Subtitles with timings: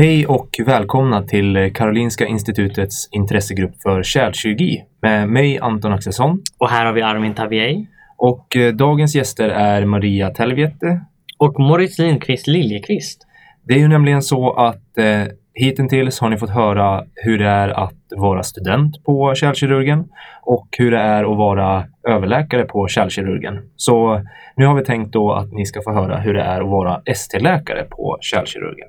[0.00, 6.42] Hej och välkomna till Karolinska Institutets intressegrupp för kärlkirurgi med mig Anton Axelsson.
[6.58, 7.86] Och här har vi Armin Tavier.
[8.16, 11.00] Och eh, dagens gäster är Maria Telviette.
[11.38, 13.26] Och Moritz Lindqvist Liljekvist.
[13.62, 15.22] Det är ju nämligen så att eh,
[15.54, 20.08] hittills har ni fått höra hur det är att vara student på kärlkirurgen
[20.42, 23.70] och hur det är att vara överläkare på kärlkirurgen.
[23.76, 24.22] Så
[24.56, 27.02] nu har vi tänkt då att ni ska få höra hur det är att vara
[27.06, 28.88] ST-läkare på kärlkirurgen.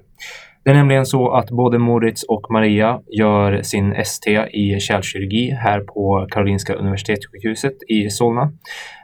[0.63, 5.79] Det är nämligen så att både Moritz och Maria gör sin ST i kärlkirurgi här
[5.79, 8.51] på Karolinska Universitetssjukhuset i Solna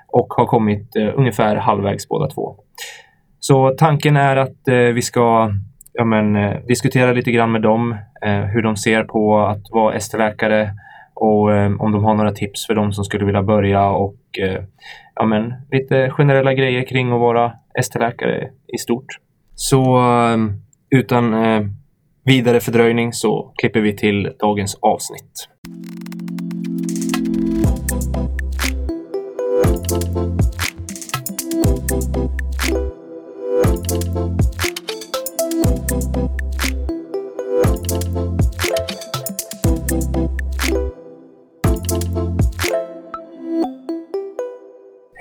[0.07, 2.55] och har kommit eh, ungefär halvvägs båda två.
[3.39, 5.51] Så tanken är att eh, vi ska
[5.93, 7.95] ja, men, eh, diskutera lite grann med dem
[8.25, 10.71] eh, hur de ser på att vara ST-läkare
[11.13, 14.63] och eh, om de har några tips för de som skulle vilja börja och eh,
[15.15, 19.05] ja, men, lite generella grejer kring att vara ST-läkare i stort.
[19.55, 20.37] Så eh,
[20.89, 21.61] utan eh,
[22.25, 25.49] vidare fördröjning så klipper vi till dagens avsnitt.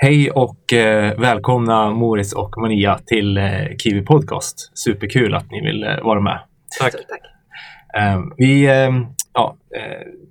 [0.07, 3.45] Hej och eh, välkomna Moritz och Maria till eh,
[3.79, 4.79] Kiwi Podcast.
[4.79, 6.41] Superkul att ni vill eh, vara med.
[6.81, 6.93] Tack.
[6.93, 7.21] Tack.
[8.03, 9.83] Ehm, vi, ehm, ja, eh,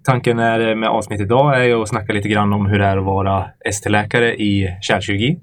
[0.03, 3.03] tanken är, med avsnittet idag är att snacka lite grann om hur det är att
[3.03, 5.39] vara ST-läkare i kärlkirurgi.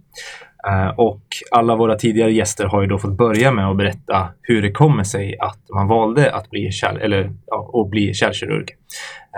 [0.69, 4.63] Eh, och alla våra tidigare gäster har ju då fått börja med att berätta hur
[4.63, 8.71] det kommer sig att man valde att bli, kärl, eller, ja, att bli kärlkirurg.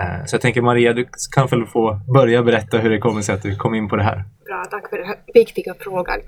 [0.01, 3.35] Eh, så jag tänker Maria, du kan väl få börja berätta hur det kommer sig
[3.35, 4.23] att du kom in på det här.
[4.45, 6.19] Bra, tack för den här viktiga frågan.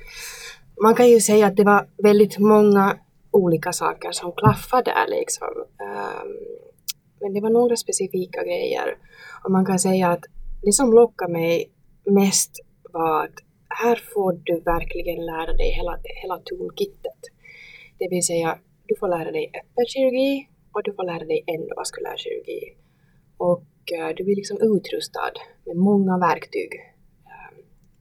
[0.83, 2.95] Man kan ju säga att det var väldigt många
[3.31, 5.47] olika saker som klaffade där liksom.
[5.81, 6.27] Ehm,
[7.21, 8.97] men det var några specifika grejer.
[9.43, 10.23] Och man kan säga att
[10.61, 11.71] det som lockade mig
[12.05, 12.51] mest
[12.93, 13.46] var att
[13.81, 17.21] här får du verkligen lära dig hela, hela toolkittet.
[17.99, 22.17] Det vill säga, du får lära dig öppen kirurgi och du får lära dig endovaskulär
[22.17, 22.61] kirurgi.
[23.37, 25.33] Och uh, du blir liksom utrustad
[25.65, 26.71] med många verktyg
[27.31, 27.57] uh,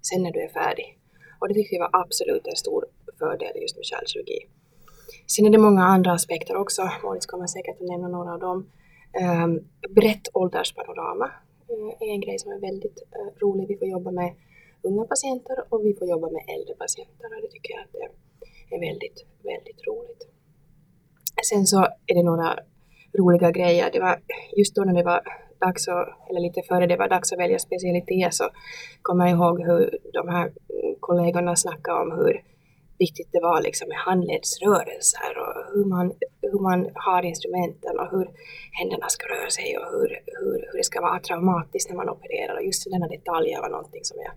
[0.08, 0.98] sen när du är färdig.
[1.40, 2.84] Och det tyckte jag var absolut en stor
[3.18, 4.40] fördel just med kärlkirurgi.
[5.26, 8.58] Sen är det många andra aspekter också, Moritz kommer säkert att nämna några av dem.
[9.22, 9.52] Um,
[9.94, 11.26] brett ålderspanorama
[11.70, 12.98] uh, är en grej som är väldigt
[13.42, 13.68] rolig.
[13.68, 14.34] Vi får jobba med
[14.88, 17.94] unga patienter och vi får jobba med äldre patienter och det tycker jag att
[18.68, 19.18] det är väldigt,
[19.50, 20.22] väldigt roligt.
[21.50, 22.50] Sen så är det några
[23.18, 23.90] roliga grejer.
[23.92, 24.14] Det var
[24.56, 25.20] just då när det var
[25.60, 28.44] dags att, eller lite före det var dags att välja specialitet så
[29.02, 30.52] kommer jag ihåg hur de här
[31.00, 32.42] kollegorna snackade om hur
[32.98, 38.26] viktigt det var liksom med handledsrörelser och hur man, hur man har instrumenten och hur
[38.78, 40.08] händerna ska röra sig och hur,
[40.40, 42.54] hur, hur det ska vara traumatiskt när man opererar.
[42.56, 44.32] Och just denna detaljer var någonting som jag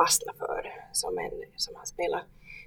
[0.00, 0.60] fastna för
[0.92, 2.26] som en som har spelat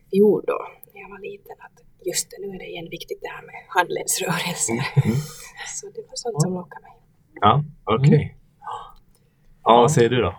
[0.09, 0.59] fiol då
[0.94, 1.56] när jag var liten.
[1.66, 1.78] Att
[2.09, 4.80] just det, nu är det igen viktigt det här med handledsrörelser.
[5.06, 5.18] Mm.
[5.78, 6.97] Så det var sånt som lockade mig.
[7.46, 8.08] Ja, okej.
[8.08, 8.24] Okay.
[8.24, 8.36] Mm.
[9.64, 10.34] Ja, vad säger du då?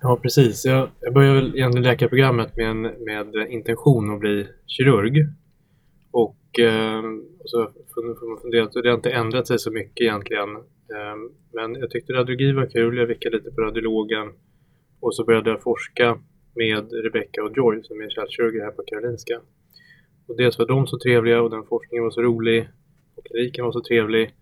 [0.00, 0.64] Ja, precis.
[0.64, 5.16] Jag, jag började väl egentligen läkarprogrammet med, en, med intention att bli kirurg.
[6.10, 7.02] Och, eh,
[7.38, 7.70] och så
[8.42, 10.56] funderat, det har inte ändrat sig så mycket egentligen.
[10.94, 11.16] Eh,
[11.52, 12.98] men jag tyckte radiologi var kul.
[12.98, 14.32] Jag vickade lite på radiologen.
[15.00, 16.18] Och så började jag forska
[16.54, 19.40] med Rebecca och Joy som är kärlkirurger här på Karolinska.
[20.28, 22.68] Och dels var de så trevliga och den forskningen var så rolig
[23.16, 24.34] och kliniken var så trevlig.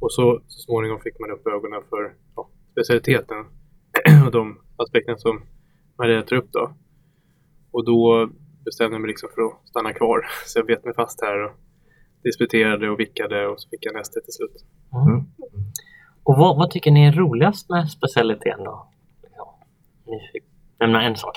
[0.00, 3.44] Och så, så småningom fick man upp ögonen för ja, specialiteten
[4.26, 5.42] och de aspekterna som
[5.98, 6.74] Maria tar upp då.
[7.70, 8.30] Och då
[8.64, 10.26] bestämde jag mig liksom för att stanna kvar.
[10.46, 11.52] Så jag bet mig fast här och
[12.22, 14.64] disputerade och vickade och så fick jag nästa till slut.
[14.92, 15.24] Mm.
[16.24, 18.89] Och vad, vad, tycker ni är roligast med specialiteten då?
[20.80, 21.36] Nämna en sak.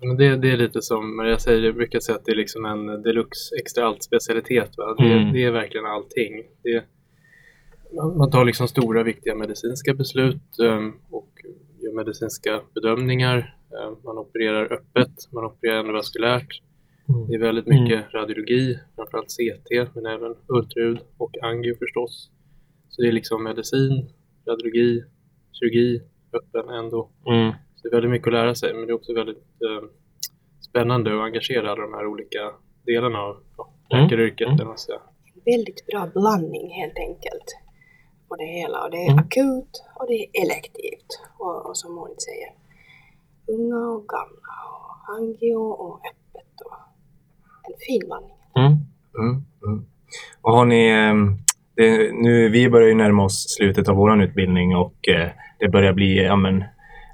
[0.00, 2.64] Men det, det är lite som Maria säger, jag brukar säga att det är liksom
[2.64, 4.70] en deluxe extra allt specialitet.
[4.98, 5.32] Det, mm.
[5.32, 6.42] det är verkligen allting.
[6.62, 6.84] Det,
[8.16, 11.30] man tar liksom stora viktiga medicinska beslut um, och
[11.80, 13.56] gör medicinska bedömningar.
[13.70, 16.62] Um, man opererar öppet, man opererar endovaskulärt.
[17.08, 17.28] Mm.
[17.28, 18.10] Det är väldigt mycket mm.
[18.12, 22.30] radiologi, framförallt CT, men även ultraljud och angio förstås.
[22.88, 24.08] Så det är liksom medicin,
[24.48, 25.04] radiologi,
[25.52, 26.02] kirurgi,
[26.32, 27.08] öppen ändå.
[27.26, 27.52] Mm.
[27.74, 29.88] Så det är väldigt mycket att lära sig men det är också väldigt eh,
[30.60, 32.52] spännande att engagera alla de här olika
[32.86, 34.04] delarna av ja, mm.
[34.04, 34.48] läkaryrket.
[34.48, 34.60] Mm.
[34.60, 34.76] Mm.
[35.44, 37.56] Väldigt bra blandning helt enkelt
[38.28, 38.84] på det hela.
[38.84, 39.24] Och det är mm.
[39.24, 41.10] akut och det är elektivt.
[41.38, 42.50] Och, och som Moritz säger,
[43.46, 46.60] unga och gamla och angio och öppet.
[46.64, 46.76] Och
[47.68, 48.36] en fin blandning.
[48.54, 48.72] Mm.
[49.18, 49.86] Mm.
[50.42, 51.38] Och har ni, ehm,
[51.76, 55.28] det, nu, vi börjar ju närma oss slutet av vår utbildning och eh,
[55.58, 56.64] det börjar bli, ja men,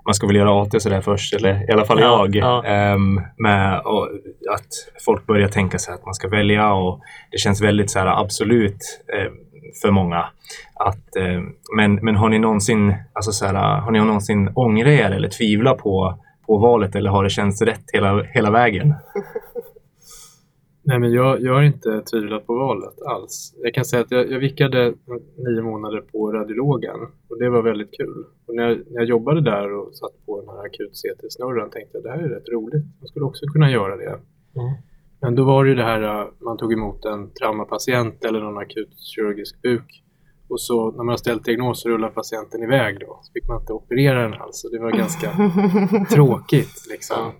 [0.06, 2.37] man ska väl göra AT och sådär först, eller i alla fall Ja, jag.
[2.37, 2.64] ja.
[2.64, 4.09] ehm, med och,
[4.55, 4.69] att
[5.05, 7.00] folk börjar tänka sig att man ska välja och
[7.31, 9.32] det känns väldigt så här absolut eh,
[9.82, 10.25] för många.
[10.75, 11.41] Att, eh,
[11.76, 15.79] men, men har ni någonsin, alltså så här, har ni någonsin ångrat er eller tvivlat
[15.79, 18.94] på, på valet eller har det känts rätt hela, hela vägen?
[20.84, 23.55] Nej, men jag, jag har inte tvivlat på valet alls.
[23.62, 24.94] Jag kan säga att jag, jag vickade
[25.37, 28.25] nio månader på radiologen och det var väldigt kul.
[28.46, 31.99] Och när, jag, när jag jobbade där och satt på den här akut CT-snurran tänkte
[31.99, 32.84] jag det här är rätt roligt.
[33.00, 34.08] Jag skulle också kunna göra det.
[34.08, 34.75] Mm.
[35.20, 38.58] Men då var det ju det här, äh, man tog emot en traumapatient eller någon
[38.58, 40.02] akut kirurgisk buk.
[40.49, 43.20] Och så när man har ställt diagnos så rullar patienten iväg då.
[43.23, 44.61] Så fick man inte operera den alls.
[44.61, 45.31] Så det var ganska
[46.14, 47.32] tråkigt liksom.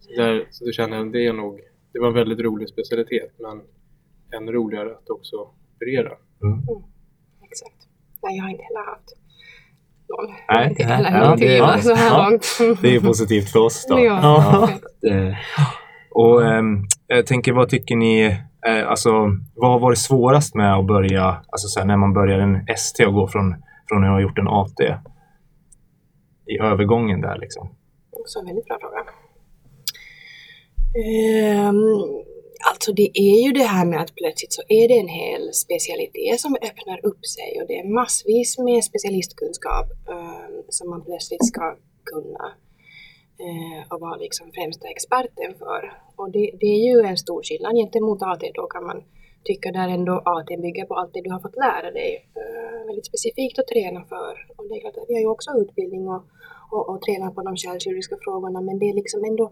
[0.00, 1.60] Så, där, så då kände jag det är nog,
[1.92, 3.60] det var en väldigt rolig specialitet men
[4.40, 5.36] ännu roligare att också
[5.76, 6.12] operera.
[7.44, 7.76] Exakt.
[8.22, 9.08] Nej, jag har inte heller haft
[10.08, 10.34] någon.
[10.48, 12.28] Nej, inte nej, heller ja, någon det- tvivl ja, så här ja.
[12.30, 12.80] långt.
[12.82, 13.98] Det är positivt för oss då.
[14.04, 14.68] Ja.
[15.10, 15.34] Eh,
[16.10, 18.24] Och ehm, jag tänker, vad tycker ni,
[18.66, 19.10] eh, alltså
[19.54, 23.06] vad har varit svårast med att börja, alltså så här, när man börjar en ST
[23.06, 23.54] och går från,
[23.88, 24.80] från att ha gjort en AT?
[26.46, 27.68] I övergången där liksom.
[28.10, 29.04] Också en väldigt bra fråga.
[30.94, 31.82] Ehm,
[32.70, 36.40] alltså det är ju det här med att plötsligt så är det en hel specialitet
[36.40, 41.76] som öppnar upp sig och det är massvis med specialistkunskap ehm, som man plötsligt ska
[42.12, 42.44] kunna
[43.44, 45.82] eh, och vara liksom främsta experten för.
[46.16, 48.44] Och det, det är ju en stor skillnad gentemot AT.
[48.54, 48.98] Då kan man
[49.44, 53.06] tycka där ändå AT bygger på allt det du har fått lära dig eh, väldigt
[53.06, 54.34] specifikt att träna för.
[54.56, 56.22] Och det är klart att vi har ju också utbildning och,
[56.74, 59.46] och, och tränar på de källkirurgiska frågorna men det är liksom ändå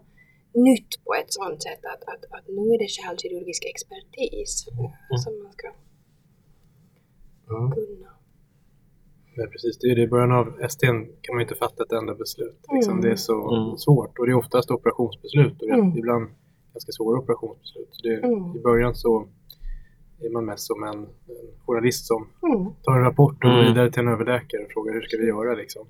[0.53, 5.43] nytt på ett sånt sätt att, att, att nu är det kärlkirurgisk expertis eh, som
[5.43, 5.67] man ska
[7.55, 7.71] Mm.
[7.71, 8.09] kunna.
[9.37, 9.77] Nej, precis.
[9.79, 10.01] Det är det.
[10.01, 10.87] I början av ST
[11.21, 12.59] kan man inte fatta ett enda beslut.
[12.73, 12.93] Liksom.
[12.93, 13.03] Mm.
[13.05, 13.77] Det är så Mm.
[13.77, 15.97] svårt och det är oftast operationsbeslut och det är Mm.
[15.97, 16.25] ibland
[16.73, 17.87] ganska svåra operationsbeslut.
[17.91, 18.55] Så det, Mm.
[18.57, 19.27] I början så
[20.21, 23.65] är man mest som en, en journalist som Mm, tar en rapport och går Mm.
[23.65, 25.87] vidare till en överläkare och frågar hur ska vi göra liksom.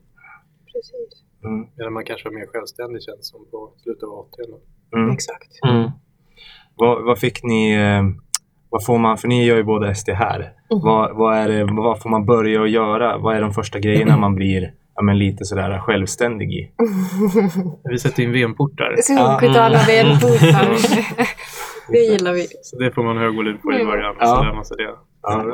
[0.74, 1.24] precis.
[1.46, 1.68] Mm.
[1.78, 4.36] Medan man kanske var mer självständig känns som på slutet av AT.
[4.96, 5.12] Mm.
[5.12, 5.52] Exakt.
[5.70, 5.92] Mm.
[6.76, 8.04] Vad, vad fick ni, eh,
[8.70, 10.40] vad får man, för ni gör ju båda ST här.
[10.40, 10.82] Mhm.
[10.84, 13.18] Vad, vad, är det, vad får man börja att göra?
[13.18, 16.72] Vad är de första grejerna man blir ja, men lite sådär självständig i?
[17.84, 18.96] Vi sätter in VM-portar.
[19.02, 20.08] Sunkutala Mm.
[20.08, 20.70] venportar.
[21.92, 22.48] Det gillar vi.
[22.62, 23.88] Så det får man hög volym på i Mm.
[23.88, 24.16] början.
[24.20, 24.26] Ja.
[24.26, 24.90] Så lär man sig det.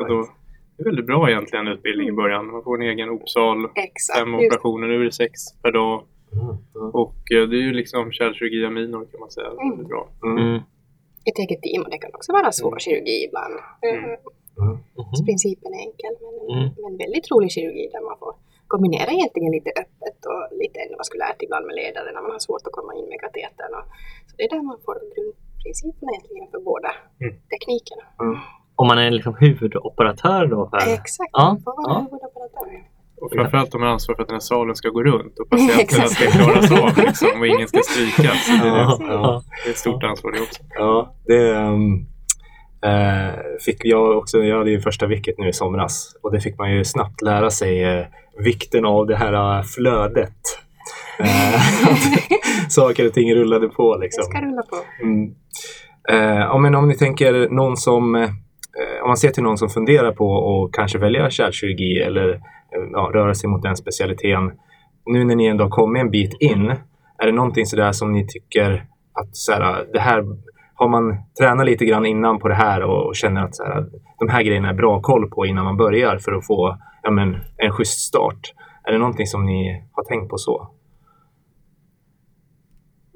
[0.00, 0.26] Och då,
[0.76, 2.46] det är väldigt bra egentligen utbildning i början.
[2.52, 4.18] Man får en egen opsal, Exakt.
[4.18, 5.32] fem operationer, nu är det sex
[5.62, 6.04] per dag.
[6.32, 6.46] Mm.
[6.48, 6.90] Mm.
[7.02, 9.46] Och eh, det är ju liksom kärlkirurgi aminor kan man säga.
[9.50, 9.70] Mm.
[9.70, 10.08] Väldigt bra.
[10.24, 10.36] Mm.
[10.46, 10.60] Mm.
[11.28, 13.54] Ett eget team och det kan också vara svår kirurgi ibland.
[13.88, 14.04] Mm.
[14.10, 14.16] Eh,
[14.64, 14.76] Mm.
[15.16, 16.68] så Principen är enkel men, Mm.
[16.82, 18.32] men väldigt rolig kirurgi där man får
[18.72, 22.76] kombinera egentligen lite öppet och lite endovaskulärt ibland med ledare när man har svårt att
[22.78, 23.72] komma in med katetern.
[24.28, 26.90] Så det är där man får grundprinciperna egentligen för båda
[27.22, 27.32] Mm.
[27.52, 28.04] teknikerna.
[28.76, 30.68] Om man är liksom huvudoperatör då?
[30.70, 30.92] För...
[30.92, 31.98] Exakt, Ja, man får vara ja.
[32.00, 32.96] huvudoperatör.
[33.20, 36.06] Och framförallt har man ansvar för att den här salen ska gå runt och patienterna
[36.06, 38.46] ska klaras av liksom, och ingen ska strykas.
[38.62, 39.42] Det, Ja, ja.
[39.64, 40.62] det är ett stort ansvar det också.
[40.74, 42.06] Ja, det ehm,
[42.84, 43.34] eh,
[43.64, 44.38] fick jag också.
[44.38, 47.50] Jag hade ju första vilket nu i somras och det fick man ju snabbt lära
[47.50, 48.06] sig eh,
[48.44, 50.32] vikten av det här eh, flödet.
[52.68, 54.24] Saker och ting rullade på Det liksom.
[54.24, 54.76] ska rulla på.
[55.02, 55.34] Mm.
[56.38, 58.28] Ja, men om ni tänker någon som,
[58.78, 62.40] Eh, om man ser till någon som funderar på att kanske välja kärlkirurgi eller eh,
[62.92, 64.52] ja, röra sig mot den specialiteten.
[65.06, 66.74] Nu när ni ändå har kommit en bit in,
[67.18, 70.24] är det någonting sådär som ni tycker att så här, ah, det här
[70.74, 73.84] har man tränat lite grann innan på det här och känner att så här, ah,
[74.18, 77.36] de här grejerna är bra koll på innan man börjar för att få ja, men,
[77.56, 78.54] en schysst start.
[78.84, 80.70] Är det någonting som ni har tänkt på så?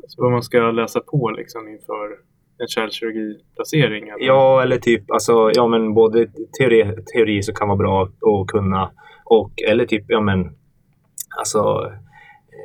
[0.07, 2.30] Så vad man ska läsa på liksom, inför
[2.61, 4.09] en kärlkirurgiplacering.
[4.09, 4.26] eller?
[4.26, 6.26] Ja, eller typ alltså, ja men både
[6.59, 8.90] teori, teori så kan vara bra att kunna
[9.25, 10.38] och eller typ, ja men
[11.38, 11.93] alltså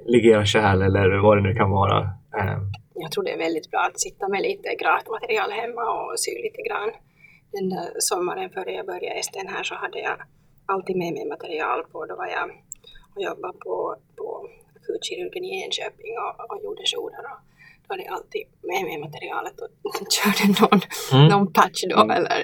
[0.05, 1.97] ligera kärl eller vad det nu kan vara.
[2.37, 2.57] Eh,
[2.93, 6.61] Jag tror det är väldigt bra att sitta med lite gratmaterial hemma och sy lite
[6.67, 6.91] grann.
[7.51, 10.15] Den där sommaren före jag började STN här så hade jag
[10.65, 12.05] alltid med mig material på.
[12.05, 12.45] Då var jag
[13.15, 14.27] och jobbade på, på
[14.77, 17.25] akutkirurgen i Enköping och, och gjorde jourer.
[17.31, 17.39] Och
[17.87, 20.81] då hade jag alltid med mig materialet och körde någon,
[21.13, 21.27] Mm.
[21.33, 22.11] någon patch då Mm.
[22.17, 22.41] eller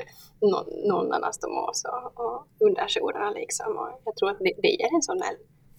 [0.52, 3.70] någon, någon anastomos och, och under jourerna liksom.
[3.82, 5.22] Och jag tror att det, det ger en sån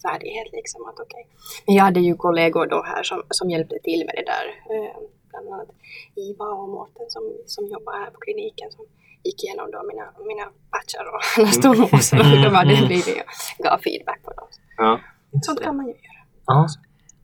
[0.05, 1.23] färdighet liksom att okej.
[1.65, 4.45] Men jag hade ju kollegor då här som, som hjälpte till med det där.
[4.73, 4.95] Eh,
[5.29, 5.69] bland annat
[6.15, 8.85] Iva och Mårten som, som jobbar här på kliniken som
[9.23, 13.17] gick igenom då mina, mina patchar och alla stormos och hur de hade blivit
[13.57, 14.47] och gav feedback på dem.
[14.77, 14.99] Ja.
[15.41, 16.21] Sånt kan man ju göra.
[16.45, 16.67] Ja.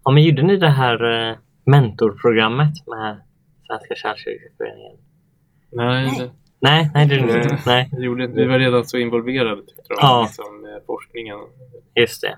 [0.03, 1.37] ja, men gjorde ni det här eh,
[1.71, 3.21] mentorprogrammet med
[3.67, 4.97] Svenska kärlkirkeföreningen?
[5.71, 6.17] Nej, Nej.
[6.19, 7.57] det, Nej, nej det gjorde inte.
[7.65, 10.21] Nej, det gjorde, vi var redan så involverade tyckte jag, Ja.
[10.27, 11.37] liksom, med forskningen.
[11.95, 12.37] just det.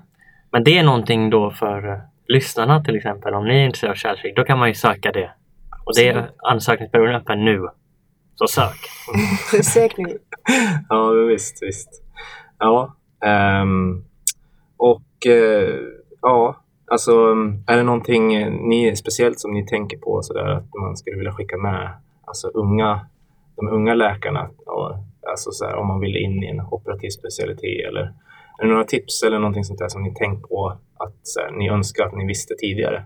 [0.52, 3.34] Men det är någonting då för eh, lyssnarna till exempel.
[3.34, 5.32] Om ni är intresserade av kärlkyrka, då kan man ju söka det.
[5.86, 7.68] Och det är ansökningsperioden öppen nu.
[8.36, 8.78] Så sök!
[9.64, 10.18] Sök nu.
[10.90, 11.90] Ja, visst, visst.
[12.60, 12.96] Ja.
[13.26, 14.04] ehm,
[14.78, 15.80] och eh,
[16.22, 17.12] ja, alltså
[17.68, 18.28] är det någonting
[18.70, 21.90] ni speciellt som ni tänker på sådär att man skulle vilja skicka med
[22.26, 23.08] alltså unga,
[23.56, 24.92] de unga läkarna och,
[25.32, 28.02] alltså så här, om man vill in i en operativ specialitet eller
[28.60, 31.52] är det några tips eller någonting sånt där som ni tänkt på att så här,
[31.52, 33.06] ni önskar att ni visste tidigare?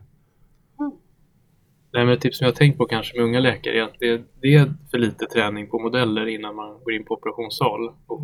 [1.93, 3.99] Nej, men ett tips som jag har tänkt på kanske med unga läkare är att
[3.99, 7.87] det, det är för lite träning på modeller innan man går in på operationssal.
[8.07, 8.21] Och,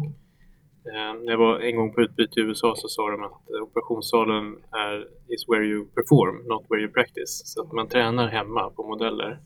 [0.89, 3.61] Eh, när jag var en gång på utbyte i USA så sa de att eh,
[3.63, 7.41] operationssalen är is where you perform, not where you practice.
[7.45, 9.39] Så att man tränar hemma på modeller.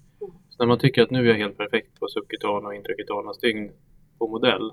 [0.49, 3.71] Så när man tycker att nu är jag helt perfekt på subkutana och intrakutana stygn
[4.19, 4.71] på modell,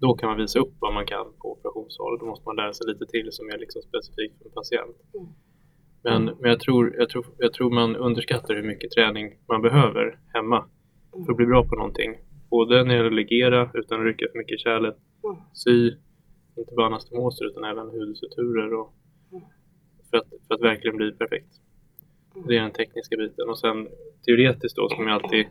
[0.00, 2.18] då kan man visa upp vad man kan på operationssal.
[2.18, 4.96] Då måste man lära sig lite till som är liksom specifikt för en patient.
[6.04, 10.18] Men, men jag, tror, jag, tror, jag tror man underskattar hur mycket träning man behöver
[10.34, 10.64] hemma
[11.24, 12.10] för att bli bra på någonting.
[12.50, 14.96] Både när det gäller att legera utan att rycka för mycket i kärlet,
[15.52, 15.96] sy,
[16.56, 18.94] inte bara anastomoser utan även hudsuturer och
[20.10, 21.60] för, att, för att verkligen bli perfekt.
[22.48, 23.48] Det är den tekniska biten.
[23.48, 23.88] Och sen
[24.26, 25.46] teoretiskt då ska man alltid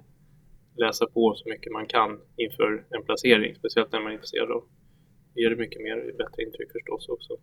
[0.78, 4.64] läsa på så mycket man kan inför en placering, speciellt när man är intresserad av.
[5.34, 7.34] Det ger det mycket mer, bättre intryck förstås också.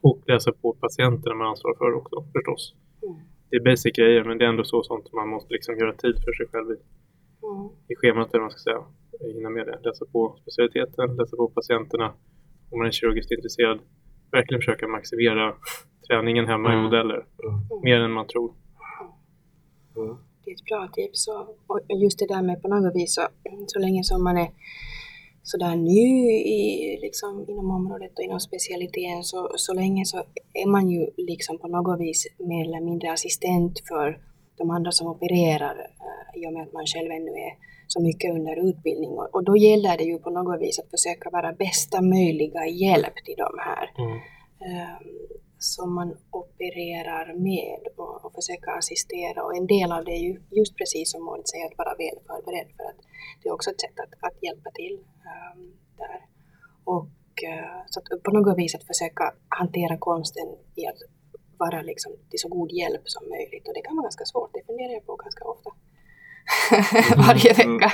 [0.00, 2.74] Och läsa på patienterna man ansvarar för också förstås.
[3.02, 3.16] Mm.
[3.50, 6.16] Det är basic grejer men det är ändå så sånt man måste liksom göra tid
[6.24, 6.76] för sig själv i,
[7.42, 7.68] Mm.
[7.88, 8.84] i schemat eller vad man ska säga.
[9.20, 9.78] Hinna med det.
[9.84, 12.08] Läsa på specialiteten, läsa på patienterna.
[12.70, 13.78] Om man är kirurgiskt intresserad.
[14.32, 15.54] Verkligen försöka maximera
[16.08, 16.84] träningen hemma i Mm.
[16.84, 17.14] modeller.
[17.44, 17.80] Mm.
[17.84, 18.50] Mer än man tror.
[19.96, 20.16] Mm.
[20.44, 21.28] Det är ett bra tips.
[21.28, 23.22] Och, och just det där med på något vis så,
[23.66, 24.50] så länge som man är
[25.42, 26.62] sådär ny i,
[27.02, 30.18] liksom, inom området och inom specialiteten så, så länge så
[30.64, 34.20] är man ju liksom på något vis mer eller mindre assistent för
[34.58, 37.52] de andra som opererar eh, i och med att man själv ännu är
[37.86, 39.10] så mycket under utbildning.
[39.10, 43.16] Och, och då gäller det ju på något vis att försöka vara bästa möjliga hjälp
[43.24, 44.16] till de här Mm.
[44.66, 44.96] eh,
[45.58, 49.42] som man opererar med och, och försöka assistera.
[49.44, 52.18] Och en del av det är ju just precis som Maud säger, att vara väl
[52.26, 53.00] förberedd för att
[53.42, 54.94] det är också ett sätt att, att hjälpa till
[55.28, 55.54] eh,
[56.02, 56.18] där.
[56.84, 61.00] Och eh, så att på något vis att försöka hantera konsten i att
[61.58, 63.68] vara liksom till så god hjälp som möjligt.
[63.68, 65.70] Och det kan vara ganska svårt, det funderar jag på ganska ofta.
[67.16, 67.78] Varje Mm.
[67.78, 67.92] vecka.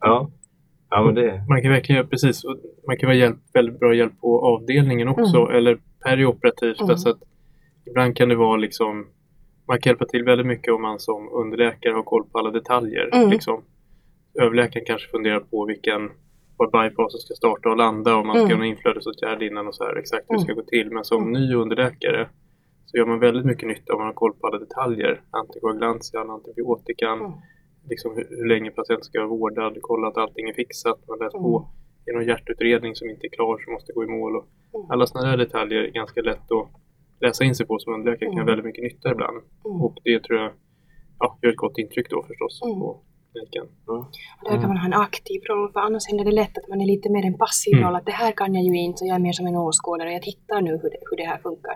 [0.00, 0.30] Ja.
[0.90, 2.42] ja, men det Man kan verkligen göra precis.
[2.86, 5.36] Man kan vara hjälp, väldigt bra hjälp på avdelningen också.
[5.36, 5.56] Mm.
[5.56, 6.80] Eller perioperativt.
[6.80, 6.90] Mm.
[6.90, 7.18] Alltså att
[7.86, 9.06] ibland kan det vara liksom
[9.68, 13.10] man kan hjälpa till väldigt mycket om man som underläkare har koll på alla detaljer.
[13.14, 13.30] Mm.
[13.30, 13.64] Liksom.
[14.42, 16.10] Överläkaren kanske funderar på vilken
[16.56, 18.50] var bypassen ska starta och landa och man ska Mm.
[18.50, 20.64] göra en inflödesåtgärd innan och så här exakt hur det ska Mm.
[20.64, 20.90] gå till.
[20.92, 22.28] Men som ny underläkare
[22.90, 25.20] så gör man väldigt mycket nytta om man har koll på alla detaljer.
[25.30, 27.32] Antikoagulantian, antibiotikan, Mm.
[27.90, 31.38] liksom hur, hur länge patienten ska vara vårdad, kolla att allting är fixat, man läser
[31.38, 31.50] Mm.
[31.50, 31.68] på.
[32.06, 34.36] Är det någon hjärtutredning som inte är klar som måste gå i mål.
[34.36, 34.90] Och Mm.
[34.90, 36.68] alla sådana här detaljer är ganska lätt att
[37.20, 38.36] läsa in sig på som underläkare kan Mm.
[38.38, 39.36] göra väldigt mycket nytta ibland.
[39.64, 39.80] Mm.
[39.84, 40.52] Och det tror jag
[41.18, 42.78] ja, gör ett gott intryck då förstås Mm.
[43.32, 43.64] Kliniken.
[43.86, 44.04] Och
[44.50, 46.86] där kan man ha en aktiv roll, för annars händer det lätt att man är
[46.86, 47.84] lite mer en passiv Mm.
[47.86, 50.12] roll, att det här kan jag ju inte, så jag är mer som en åskådare,
[50.12, 51.74] jag tittar nu hur det, hur det här funkar.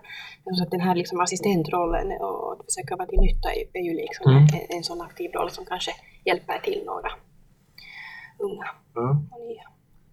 [0.57, 3.95] Så att den här liksom assistentrollen och att försöka vara till nytta är, är ju
[4.03, 4.43] liksom Mm.
[4.43, 5.91] en, en sån aktiv roll som kanske
[6.25, 7.11] hjälper till några
[8.39, 9.11] unga Mm.
[9.33, 9.63] och nya.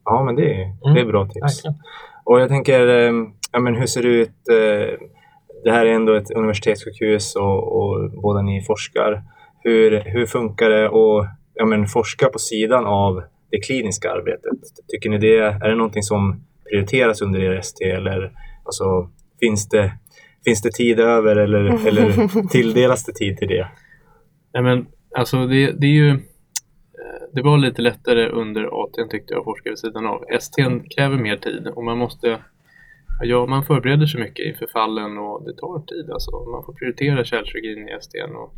[0.05, 0.93] Ja, men det är, Mm.
[0.95, 1.41] det är bra tips.
[1.41, 1.75] Verkligen.
[2.23, 3.13] Och jag tänker, eh,
[3.51, 4.29] ja, men hur ser det ut?
[4.51, 5.07] eh,
[5.63, 9.23] Det här är ändå ett universitetssjukhus och, och båda ni forskar.
[9.63, 14.59] Hur, hur funkar det att ja, men forska på sidan av det kliniska arbetet?
[14.87, 18.31] Tycker ni det, är det någonting som prioriteras under er ST eller
[18.65, 19.91] alltså, finns, det,
[20.45, 23.67] finns det tid över eller, eller tilldelas det tid till det?
[24.53, 26.17] Nej, men alltså det, det är ju eh,
[27.33, 30.23] det var lite lättare under AT tyckte jag att forska vid sidan av.
[30.29, 30.61] ST
[30.95, 32.39] kräver mer tid och man måste
[33.23, 36.11] Ja, man förbereder sig mycket inför fallen och det tar tid.
[36.11, 36.31] Alltså.
[36.31, 38.23] Man får prioritera kärlkirurgin i ST.
[38.23, 38.53] Och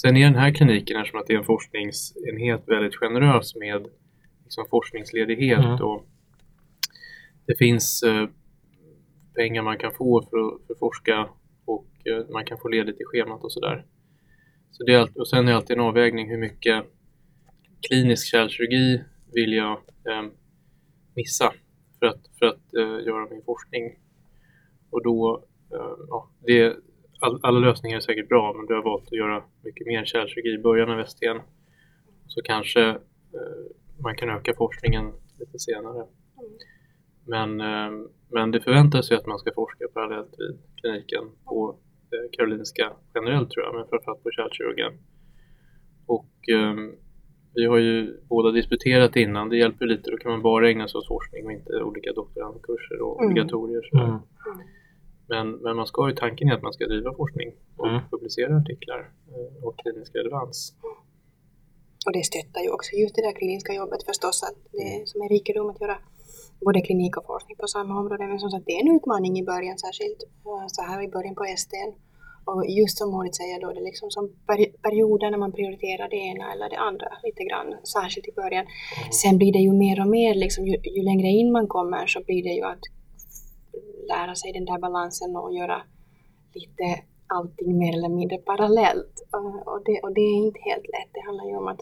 [0.00, 3.88] sen är den här kliniken, eftersom att det är en forskningsenhet, väldigt generös med
[4.44, 5.64] liksom, forskningsledighet.
[5.64, 5.82] Mm.
[5.82, 6.06] Och
[7.46, 8.28] det finns eh,
[9.34, 11.28] pengar man kan få för att, för forska
[11.64, 13.86] och eh, man kan få ledigt i schemat och sådär.
[14.70, 16.84] Så det är och sen är det alltid en avvägning hur mycket
[17.88, 19.72] klinisk kärlkirurgi vill jag
[20.08, 20.30] eh,
[21.14, 21.52] missa
[21.98, 23.98] för att, för att eh, göra min forskning.
[24.90, 26.76] Och då, eh, ja, det,
[27.20, 30.54] all, alla lösningar är säkert bra men du har valt att göra mycket mer kärlkirurgi
[30.54, 31.38] i början av STN.
[32.26, 32.96] Så kanske eh,
[34.02, 36.06] man kan öka forskningen lite senare.
[37.26, 37.90] Men, eh,
[38.30, 41.78] men det förväntas ju att man ska forska parallellt vid kliniken på
[42.12, 44.92] eh, Karolinska generellt tror jag, men framförallt på kärlkirurgen.
[46.06, 46.74] Och eh,
[47.54, 50.10] vi har ju båda disputerat innan, det hjälper lite.
[50.10, 53.30] Då kan man bara ägna sig åt forskning och inte olika doktorandkurser och Mm.
[53.30, 53.82] obligatorier.
[53.90, 54.04] sådär.
[54.04, 54.18] Mm.
[55.28, 58.00] Men, men man ska ju, tanken är att man ska driva forskning och Mm.
[58.10, 59.00] publicera artiklar
[59.32, 60.74] eh, och klinisk relevans.
[62.06, 65.22] Och det stöttar ju också just det där kliniska jobbet förstås, att det är som
[65.22, 65.98] en rikedom att göra
[66.66, 68.26] både klinik och forskning på samma område.
[68.26, 71.34] Men som sagt, det är en utmaning i början, särskilt eh, så här i början
[71.34, 71.90] på STN.
[72.50, 76.08] Och just som Moritz säger då, det är liksom som peri- perioder när man prioriterar
[76.08, 78.66] det ena eller det andra lite grann, särskilt i början.
[79.22, 82.20] Sen blir det ju mer och mer, liksom, ju, ju längre in man kommer så
[82.26, 82.84] blir det ju att
[84.12, 85.82] lära sig den där balansen och göra
[86.54, 86.86] lite
[87.26, 89.14] allting mer eller mindre parallellt.
[89.36, 91.10] Uh, Och det, och det är inte helt lätt.
[91.14, 91.80] Det handlar ju om att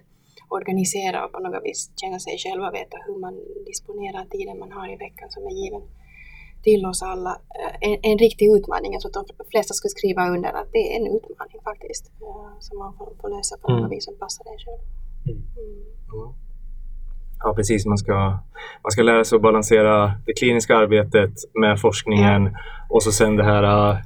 [0.48, 3.34] organisera och på något vis känna sig själv och veta hur man
[3.66, 5.82] disponerar tiden man har i veckan som är given
[6.62, 7.32] till oss alla.
[7.60, 8.92] Uh, En, en riktig utmaning.
[8.92, 12.04] Jag tror att de flesta skulle skriva under att det är en utmaning faktiskt.
[12.22, 13.90] uh, Som man får, får lösa på något Mm.
[13.90, 14.82] vis som passar en själv.
[15.28, 15.38] Mm.
[15.62, 16.45] Mm.
[17.38, 17.86] Ja, precis.
[17.86, 18.14] Man ska,
[18.82, 22.56] man ska lära sig att balansera det kliniska arbetet med forskningen
[22.88, 23.96] och så sen det här äh,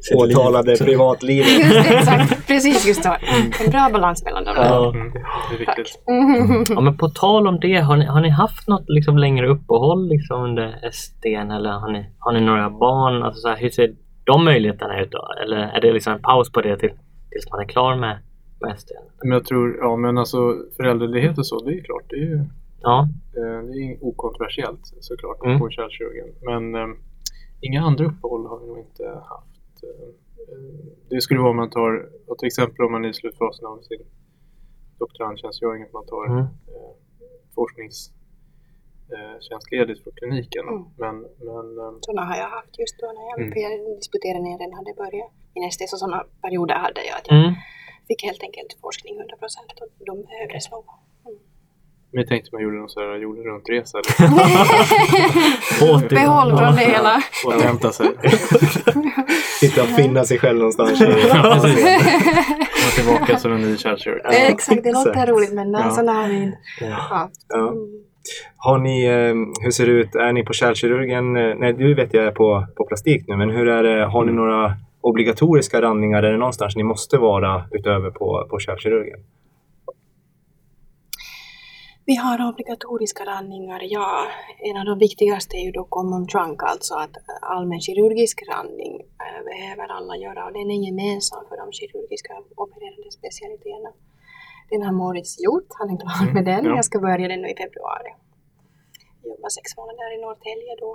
[0.00, 0.76] Sitt åtalade liv.
[0.76, 1.48] privatlivet.
[1.48, 2.46] Just exakt.
[2.46, 3.16] Precis just så.
[3.64, 4.54] En bra balans mellan dem.
[4.56, 4.92] Ja.
[4.94, 5.98] Mm, det är viktigt.
[6.08, 6.64] Mm.
[6.68, 10.08] Ja, men på tal om det, har ni, har ni haft något liksom längre uppehåll
[10.08, 13.22] liksom under STN eller har ni, har ni några barn?
[13.22, 15.28] Alltså så här, hur ser de möjligheterna ut då?
[15.42, 16.90] Eller är det liksom en paus på det till,
[17.30, 18.18] tills man är klar med,
[18.60, 19.04] med STN?
[19.22, 20.38] Men jag tror, ja men alltså
[20.76, 22.04] föräldraledighet och så, det är klart.
[22.08, 22.44] Det är ju
[22.88, 22.98] Ja,
[23.38, 25.58] eh, det är okontroversiellt såklart Mm.
[25.58, 26.28] på kärlkirurgen.
[26.50, 26.96] Men eh,
[27.66, 29.74] inga andra uppehåll har vi nog inte haft.
[29.88, 30.08] Eh,
[31.10, 31.92] det skulle vara om man tar,
[32.38, 34.02] till exempel om man är i slutfasen av sin
[34.98, 36.38] doktorandtjänstgöring, att man tar Mm.
[36.38, 36.92] eh,
[37.54, 37.98] forsknings
[39.14, 40.64] eh, tjänstledigt för kliniken.
[40.68, 40.82] Mm.
[41.02, 41.14] Men,
[41.48, 43.96] men eh, Sådana har jag haft just då när jag, Mm.
[44.00, 47.38] disputerade när jag redan hade börjat i nästa så sådana perioder hade jag att jag
[47.44, 47.52] mm.
[48.08, 50.84] fick helt enkelt forskning 100 procent och de behövdes nog.
[52.16, 53.98] Men jag tänkte man gjorde någon sån här jorden runt-resa.
[56.10, 57.22] Behåll från det hela.
[57.46, 58.06] Och hämta sig.
[59.60, 61.00] Sitta och finna sig själv någonstans.
[61.00, 61.06] Ja.
[61.06, 63.76] Komma tillbaka som en ny.
[63.84, 65.90] Ja, Exakt, det låter roligt men nej, Ja.
[65.90, 67.30] sådana vi inte Ja.
[67.54, 67.74] Mm.
[68.56, 70.14] Har ni, eh, hur ser det ut?
[70.14, 71.36] Är ni på kärlkirurgen?
[71.36, 74.04] eh, Nej, du vet jag är på, på plastik nu, men hur är det?
[74.06, 76.22] Har ni några obligatoriska randningar?
[76.22, 79.18] Är det någonstans ni måste vara utöver på, på kärlkirurgen?
[82.08, 84.10] Vi har obligatoriska randningar, ja.
[84.68, 87.14] En av de viktigaste är ju då common trunk, alltså att
[87.54, 93.90] allmänkirurgisk randning eh, behöver alla göra och den är gemensam för de kirurgiska opererande specialiteterna.
[94.70, 96.62] Den har Moritz gjort, han är klar med den.
[96.64, 96.76] ja.
[96.78, 98.10] Jag ska börja den nu i februari.
[99.30, 100.90] Jobba sex månader i Norrtälje då.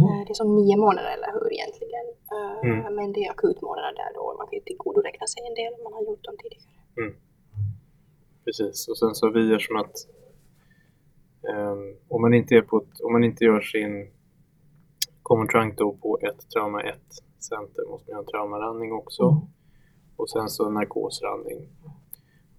[0.00, 2.06] Eh, Det är som nio månader, eller hur egentligen?
[2.34, 2.94] Eh, Mm.
[2.96, 4.24] Men det är akutmånader där då.
[4.38, 6.70] Man kan ju tillgodoräkna sig en del om man har gjort dem tidigare.
[8.44, 9.96] Precis, och sen så vi som att
[11.50, 14.10] ehm, om, man inte är på ett, om man inte gör sin
[15.22, 16.96] common trunk då på ett trauma 1
[17.38, 19.22] center måste man göra en traumarandning också.
[19.22, 19.42] Mm.
[20.16, 21.68] Och sen så narkosrandning.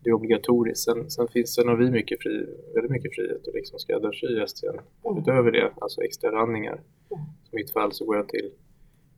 [0.04, 0.84] Det är obligatoriskt.
[0.84, 4.80] Sen, sen, finns, sen har vi mycket fri, väldigt mycket frihet att liksom skräddarsy STN
[5.06, 5.22] Mm.
[5.22, 6.74] utöver det, alltså extra randningar.
[6.74, 7.24] Mm.
[7.52, 8.52] I mitt fall så går jag till,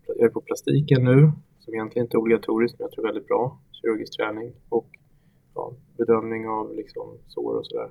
[0.07, 3.59] jag är på plastiken nu, som egentligen inte är obligatoriskt men jag tror väldigt bra.
[3.71, 4.87] Kirurgisk träning och
[5.55, 7.89] ja, bedömning av liksom sår och sådär.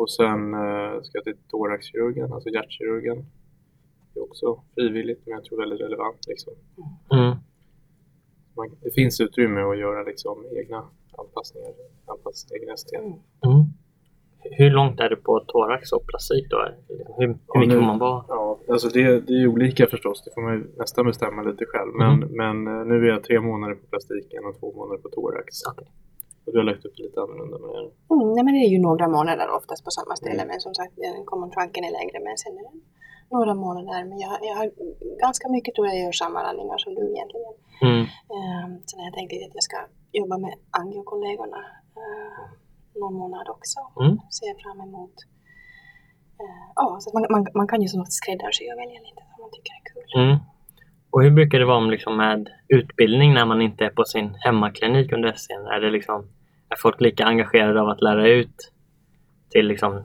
[0.00, 3.18] Och sen eh, ska jag till thoraxkirurgen, alltså hjärtkirurgen.
[4.14, 6.20] Det är också frivilligt men jag tror väldigt relevant.
[6.28, 6.52] Liksom.
[7.12, 7.36] Mm.
[8.56, 10.84] Man, det finns utrymme att göra liksom, egna
[11.18, 11.72] anpassningar,
[12.06, 12.96] anpassa egen ST.
[12.96, 13.08] Mm.
[13.10, 13.64] Mm.
[14.58, 16.56] Hur långt är det på thorax och plastik då?
[16.88, 18.24] Hur, hur Ja, mycket nu- får man vara?
[18.28, 20.22] Ja, alltså det, det är olika förstås.
[20.24, 21.92] Det får man ju nästan bestämma lite själv.
[21.94, 25.46] Men, men eh, nu är jag tre månader på plastiken och två månader på thorax.
[25.70, 25.88] Okej.
[26.44, 27.90] Och du har lagt upp det lite annorlunda med det.
[28.14, 30.48] Mm, nej, men det är ju några månader oftast på samma ställe, Mm.
[30.48, 32.76] men som sagt, den common trunken är längre, men sen är det
[33.36, 34.00] några månader.
[34.10, 34.66] Men jag, jag har
[35.26, 37.54] ganska mycket tror jag gör samma landningar som du egentligen.
[37.88, 38.02] Mm.
[38.34, 39.78] Ehm, sen har jag tänkt lite att jag ska
[40.20, 41.60] jobba med angiokollegorna
[42.00, 42.42] uh,
[43.00, 43.78] någon månad också.
[44.02, 44.14] Mm.
[44.38, 45.16] Ser fram emot.
[46.42, 49.38] Eh, Ja, så man, man, man kan ju som sagt skräddarsy och välja lite som
[49.44, 50.06] man tycker är kul.
[50.22, 50.36] Mm.
[51.12, 54.34] Och hur brukar det vara om, liksom, med utbildning när man inte är på sin
[54.44, 55.66] hemmaklinik under SCN?
[55.74, 56.26] Är, det liksom,
[56.68, 58.72] är folk lika engagerade av att lära ut
[59.50, 60.04] till liksom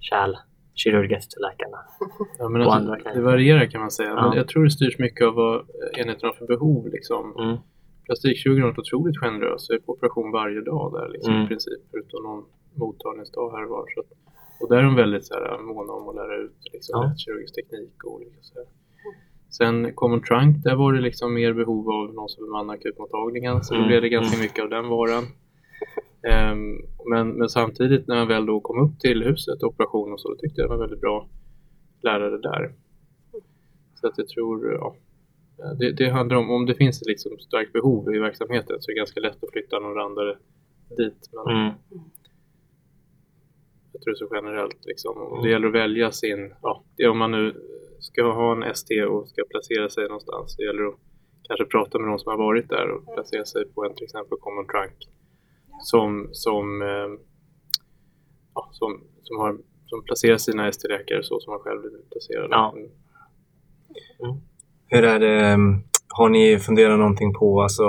[0.00, 1.78] kärlkirurgistläkarna.
[2.38, 4.08] Ja, men alltså, det varierar kan man säga.
[4.08, 4.28] Ja.
[4.28, 5.66] Men jag tror det styrs mycket av vad
[5.98, 6.88] enheten har för behov.
[6.88, 7.34] Liksom.
[7.38, 7.56] Mm.
[8.04, 9.66] Plastikkirurgen har varit otroligt generös.
[9.68, 11.44] Jag är på operation varje dag där liksom, Mm.
[11.44, 11.80] i princip.
[11.90, 13.84] Förutom någon mottagningsdag här och var.
[13.94, 14.10] Så att,
[14.60, 17.08] och där är de väldigt så här, måna om att lära ut liksom, Ja.
[17.10, 18.66] rätt kirurgisk teknik och olika så här.
[19.50, 23.64] Sen Common Trunk, där var det liksom mer behov av någon som bemannar akutmottagningen.
[23.64, 23.88] Så då Mm.
[23.88, 24.44] blev det ganska Mm.
[24.44, 25.24] mycket av den varan.
[26.28, 26.78] Ehm,
[27.10, 30.36] men, men samtidigt när jag väl då kom upp till huset, operation och så, då
[30.36, 31.28] tyckte jag det var väldigt bra
[32.02, 32.72] lärare där.
[34.00, 34.94] Så att jag tror, ja,
[35.78, 38.94] det, det handlar om, om det finns ett liksom starkt behov i verksamheten så är
[38.94, 40.36] det ganska lätt att flytta någon randare
[40.96, 41.30] dit.
[41.32, 41.74] Men Mm.
[43.92, 45.40] jag tror så generellt liksom.
[45.42, 47.54] Det gäller att välja sin, ja, det, om man nu
[48.08, 50.98] ska ha en ST och ska placera sig någonstans, det gäller att
[51.48, 54.38] kanske prata med de som har varit där och placera sig på en till exempel
[54.40, 54.98] Common Trunk
[55.82, 57.10] som, som, eh,
[58.54, 62.48] ja, som, som, har, som placerar sina ST-läkare så som man själv vill bli placerad.
[62.50, 62.74] Ja.
[62.76, 64.40] Mm.
[64.86, 67.84] Hur är det, mm, har ni funderat någonting på alltså,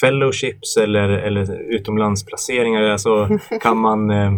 [0.00, 2.82] fellowships eller, eller utomlandsplaceringar?
[2.82, 3.28] Alltså,
[3.60, 4.32] kan man, eh,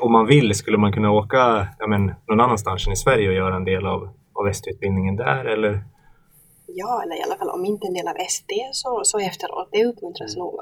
[0.00, 3.34] om man vill, skulle man kunna åka ja, men, någon annanstans än i Sverige och
[3.34, 5.44] göra en del av, av ST-utbildningen där?
[5.44, 5.84] Eller?
[6.66, 9.68] Ja, eller i alla fall om inte en del av SD så, så efteråt.
[9.72, 10.54] Det uppmuntras nog.
[10.54, 10.60] och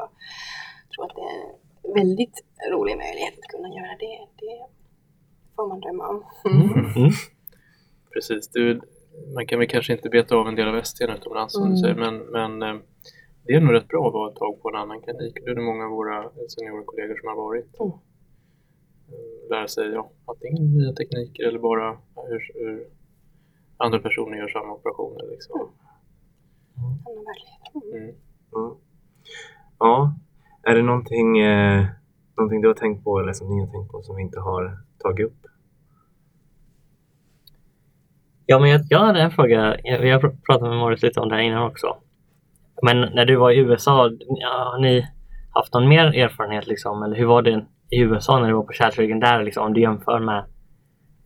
[0.89, 1.45] Jag tror att det är
[1.89, 4.19] en väldigt rolig möjlighet att kunna göra det.
[4.41, 4.67] Det
[5.57, 6.25] får man drömma om.
[6.45, 7.11] Mm.
[8.13, 8.81] Precis, det,
[9.35, 11.77] man kan väl kanske inte beta av en del av ST utomlands som du Mm.
[11.83, 12.81] säger, men, men eh,
[13.47, 15.35] det är nog rätt bra att vara ett tag på en annan klinik.
[15.45, 17.81] Det är det många av våra seniorkollegor som har varit.
[17.81, 17.93] Mm.
[19.51, 22.87] Lära sig ja, antingen nya tekniker eller bara hur, hur
[23.77, 25.31] andra personer gör samma operationer.
[25.31, 25.61] Liksom.
[26.77, 28.03] Mm.
[28.03, 28.15] Mm.
[28.57, 28.75] Mm.
[29.79, 30.15] Ja,
[30.63, 31.87] är det någonting, eh,
[32.37, 34.79] någonting du har tänkt på eller som ni har tänkt på som vi inte har
[34.99, 35.47] tagit upp?
[38.47, 39.77] Ja, men jag, jag hade en fråga.
[39.85, 41.97] Jag- Vi har pr- pratat med Morris lite om det här innan också.
[42.83, 45.07] Men när du var i USA, ja, har ni
[45.51, 47.03] haft någon mer erfarenhet liksom?
[47.03, 49.67] Eller hur var det i USA när du var på kärlkirurgen där liksom?
[49.67, 50.45] Om du jämför med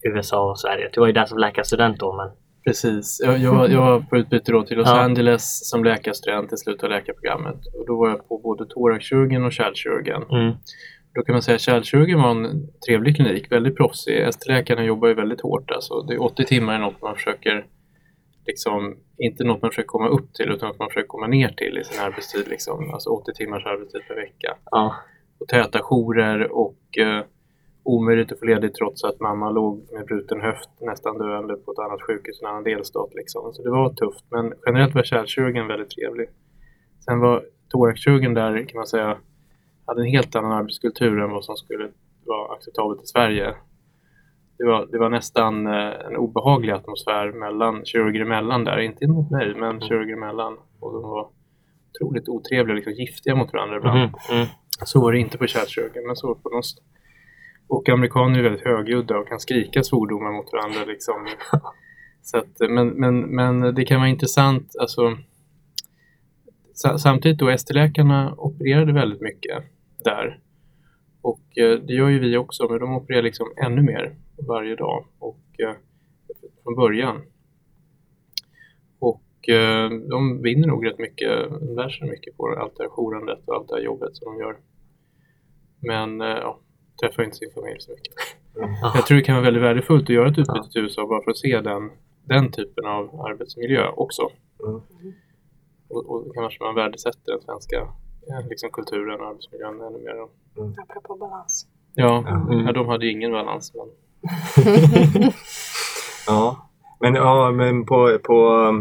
[0.02, 0.90] USA och Sverige.
[0.92, 2.30] Du var ju där som läkarstudent då, men
[2.64, 3.20] Precis.
[3.24, 5.00] Jag, jag, jag var på utbyte då till Los Ja.
[5.00, 7.56] Angeles som läkarstudent i slutet av läkarprogrammet.
[7.78, 10.22] Och då var jag på både thoraxkirurgen och kärlkirurgen.
[10.30, 10.52] mm,
[11.14, 14.18] Då kan man säga att kärlkirurgen var en trevlig klinik, väldigt proffsig.
[14.28, 15.70] ST-läkarna jobbar ju väldigt hårt.
[15.70, 16.02] Alltså.
[16.02, 17.66] Det är 80 timmar är något man försöker,
[18.46, 21.78] liksom, inte något man försöker komma upp till utan något man försöker komma ner till
[21.78, 22.48] i sin arbetstid.
[22.48, 22.90] Liksom.
[22.94, 24.56] Alltså 80 timmars arbetstid per vecka.
[24.70, 24.94] ja.
[25.40, 27.24] Och täta jourer och eh,
[27.82, 31.78] omöjligt att få ledigt trots att mamma låg med bruten höft nästan döende på ett
[31.78, 33.14] annat sjukhus i en annan delstat.
[33.14, 33.52] Liksom.
[33.52, 34.24] Så det var tufft.
[34.30, 36.28] Men generellt var kärlkirurgen väldigt trevlig.
[37.04, 39.18] Sen var thoraxkirurgen där kan man säga
[39.88, 41.88] hade en helt annan arbetskultur än vad som skulle
[42.26, 43.54] vara acceptabelt i Sverige.
[44.58, 48.78] Det var, det var nästan eh, en obehaglig atmosfär mellan kirurger emellan där.
[48.78, 50.56] Inte mot mig, men kirurger emellan.
[50.80, 51.28] Och de var
[51.90, 53.98] otroligt otrevliga, liksom giftiga mot varandra ibland.
[53.98, 54.46] Mm, mm,
[54.84, 56.82] Så var det inte på kärlkirurgen, men så var det på något
[57.68, 60.84] Och amerikaner är väldigt högljudda och kan skrika svordomar mot varandra.
[60.84, 61.26] Liksom.
[62.22, 64.72] Så att, men, men, men det kan vara intressant.
[64.80, 65.16] Alltså,
[66.74, 69.62] sa- samtidigt då ST-läkarna opererade väldigt mycket
[70.04, 70.40] där.
[71.22, 74.16] Och eh, det gör ju vi också, men de opererar liksom ännu mer
[74.48, 75.04] varje dag.
[75.18, 75.74] Och eh,
[76.62, 77.22] från början.
[79.48, 82.90] Och eh, de vinner nog rätt mycket, de lär sig mycket på allt det här
[82.90, 84.56] jourandet och allt det här jobbet som de gör.
[85.80, 86.58] Men eh, ja,
[87.02, 88.14] träffar inte sin familj så mycket.
[88.54, 88.92] Ja.
[88.94, 91.30] Jag tror det kan vara väldigt värdefullt att göra ett utbyte till USA bara för
[91.30, 91.90] att se den,
[92.24, 94.22] den typen av arbetsmiljö också.
[94.64, 94.80] Mm.
[95.88, 97.76] Och, och kanske man värdesätter den svenska
[98.28, 100.16] eh, liksom kulturen och arbetsmiljön ännu mer.
[100.82, 101.66] Apropå balans.
[101.94, 102.66] Ja, Mm.
[102.66, 103.72] ja, de hade ju ingen balans.
[103.74, 103.88] Men
[106.26, 108.72] Ja, men, ja, men på, på,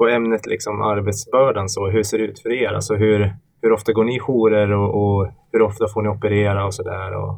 [0.00, 2.72] på ämnet liksom arbetsbördan, så, hur ser det ut för er?
[2.72, 6.74] Alltså hur, hur ofta går ni jourer och, och hur ofta får ni operera och
[6.74, 7.16] sådär?
[7.16, 7.34] Och...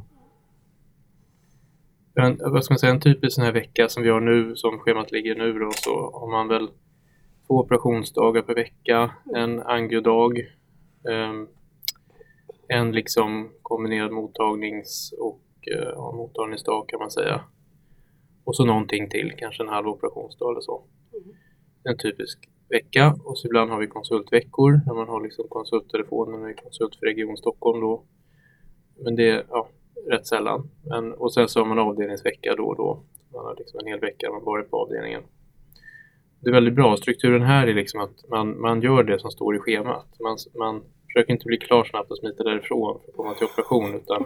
[2.14, 4.78] en, vad ska man säga, en typisk sån här vecka som vi har nu, som
[4.78, 6.68] schemat ligger nu då, så har man väl
[7.46, 10.38] två operationsdagar per vecka, en angiodag,
[11.10, 11.48] ehm,
[12.68, 17.40] en liksom kombinerad mottagnings och eh, ja, mottagningsdag kan man säga.
[18.44, 20.84] Och så någonting till, kanske en halv operationsdag eller så.
[21.84, 26.56] En typisk vecka och så ibland har vi konsultveckor när man har liksom konsulttelefonen och
[26.56, 28.02] konsult för Region Stockholm då.
[29.04, 29.68] Men det är ja,
[30.10, 30.70] rätt sällan.
[30.90, 33.02] Men, och sen så har man avdelningsvecka då och då.
[33.32, 35.22] Man har liksom en hel vecka man bara är på avdelningen.
[36.40, 36.96] Det är väldigt bra.
[36.96, 40.06] Strukturen här är liksom att man, man gör det som står i schemat.
[40.20, 43.94] Man, man försöker inte bli klar snabbt och smita därifrån för att komma till operation.
[43.94, 44.24] Utan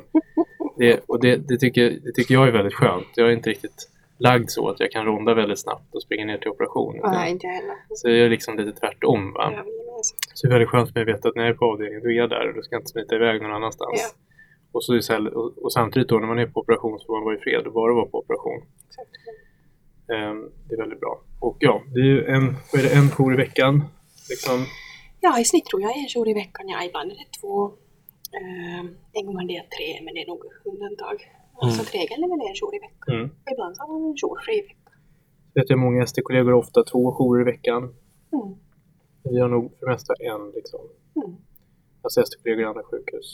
[0.77, 3.07] det, och det, det, tycker, det tycker jag är väldigt skönt.
[3.17, 6.39] Jag är inte riktigt lagd så att jag kan ronda väldigt snabbt och springa ner
[6.39, 6.97] till operation.
[6.97, 7.75] utan- Nej, inte jag heller.
[7.95, 9.33] Så jag är liksom lite tvärtom.
[9.33, 9.53] Va?
[9.57, 9.65] Ja.
[10.35, 12.09] Så det är väldigt skönt mig att veta att när jag är på avdelningen då
[12.11, 14.01] är jag där och då ska jag inte smita iväg någon annanstans.
[14.17, 14.23] Ja.
[14.73, 14.93] Och, så
[15.35, 17.67] och, och samtidigt då när man är på operation så får man vara i fred
[17.67, 18.61] och bara vara på operation.
[20.15, 21.21] Ehm, det är väldigt bra.
[21.41, 23.85] Och ja, det är ju en, vad är det, en jour i veckan.
[24.31, 24.65] Liksom,
[25.21, 26.69] Ja, i snitt tror jag en jour i veckan.
[26.69, 27.65] Ja, ibland är det två.
[28.41, 28.81] Eh,
[29.13, 31.17] en gång är det tre, men det är nog undantag.
[31.63, 31.75] Mm.
[31.75, 33.15] Så regeln är väl en jour i veckan.
[33.15, 33.31] mm.
[33.53, 34.91] Ibland så har man en jourfri vecka.
[35.53, 37.83] Jag vet jag många ST-kollegor har ofta två jourer i veckan.
[38.37, 38.49] Mm.
[39.31, 40.51] Vi har nog för det mesta en.
[40.59, 40.81] Liksom.
[41.17, 41.37] Mm.
[42.03, 43.29] Alltså ST-kollegor i andra sjukhus.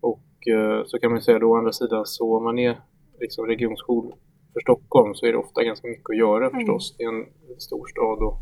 [0.00, 2.80] Och eh, så kan man säga då å andra sidan så om man är
[3.20, 4.14] liksom regionjour
[4.52, 6.54] för Stockholm så är det ofta ganska mycket att göra Mm.
[6.60, 6.94] förstås.
[6.98, 7.26] Det är en
[7.60, 8.36] stor stad och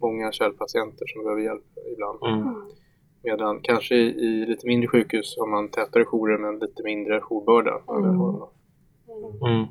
[0.00, 2.18] många kärlpatienter som behöver hjälp ibland.
[2.22, 2.54] Mm.
[3.22, 7.80] Medan kanske i, i lite mindre sjukhus har man tätare jourer men lite mindre jourbörda.
[7.88, 9.54] Mm.
[9.54, 9.66] Mm.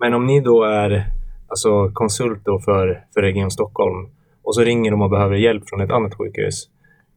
[0.00, 1.04] Men om ni då är
[1.48, 4.08] alltså, konsult då för, för Region Stockholm
[4.42, 6.68] och så ringer de och behöver hjälp från ett annat sjukhus.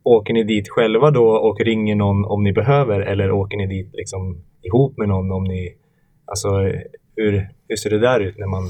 [0.03, 3.89] Åker ni dit själva då och ringer någon om ni behöver eller åker ni dit
[3.93, 5.77] liksom ihop med någon om ni...
[6.25, 6.49] Alltså
[7.15, 8.63] hur, hur ser det där ut när man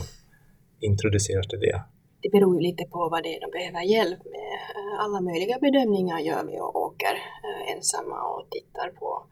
[0.79, 1.81] introduceras till det?
[2.21, 4.59] Det beror ju lite på vad det är de behöver hjälp med.
[4.99, 9.23] Alla möjliga bedömningar gör vi och åker eh, ensamma och tittar på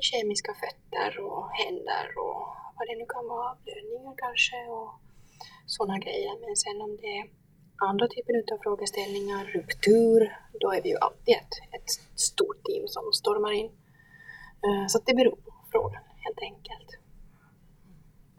[0.00, 2.40] kemiska fötter och händer och
[2.76, 4.90] vad det nu kan vara, blödningar kanske och
[5.66, 6.32] sådana grejer.
[6.40, 7.24] Men sen om det är
[7.76, 10.20] andra typer av frågeställningar, ruptur,
[10.60, 11.90] då är vi ju alltid ett, ett
[12.28, 13.70] stort team som stormar in.
[14.64, 16.90] Eh, så att det beror på frågan helt enkelt.